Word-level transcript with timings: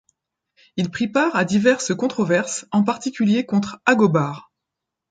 Il 0.77 0.89
prit 0.89 1.07
part 1.09 1.35
à 1.35 1.45
diverses 1.45 1.93
controverses, 1.95 2.65
en 2.71 2.83
particulier 2.83 3.45
contre 3.45 3.79
Agobard. 3.85 4.51